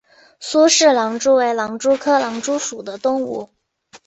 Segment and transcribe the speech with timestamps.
[0.39, 3.51] 苏氏狼蛛为狼蛛科狼蛛属的动物。